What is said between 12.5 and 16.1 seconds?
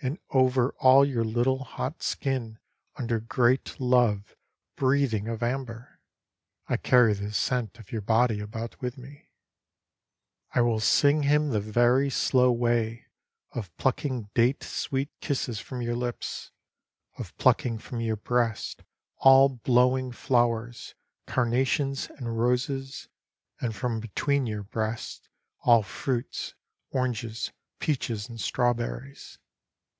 way Of plucking datC'Sweet kisses from your